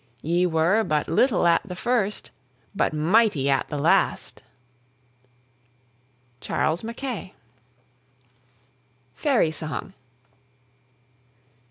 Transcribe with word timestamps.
Ye 0.23 0.47
were 0.47 0.83
but 0.83 1.07
little 1.07 1.45
at 1.45 1.61
the 1.63 1.75
first, 1.75 2.31
But 2.73 2.91
mighty 2.91 3.51
at 3.51 3.69
the 3.69 3.77
last. 3.77 4.41
CHARLES 6.39 6.83
MACKAY. 6.83 7.35
FAIRY 9.13 9.51
SONG. 9.51 9.93